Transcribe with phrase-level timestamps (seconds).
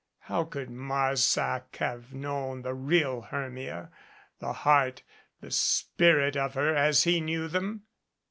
[0.21, 3.91] How could Marsac have known the real Hermia
[4.39, 5.03] the heart,
[5.41, 7.83] the spirit of her as he knew them!